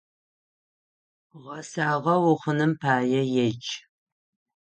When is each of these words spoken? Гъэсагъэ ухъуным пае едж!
Гъэсагъэ 1.43 2.15
ухъуным 2.29 2.73
пае 2.81 3.21
едж! 3.45 3.65